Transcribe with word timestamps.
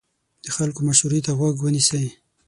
د 0.43 0.47
خلکو 0.55 0.79
مشورې 0.87 1.19
ته 1.25 1.31
غوږ 1.37 1.55
ونیسئ. 1.61 2.05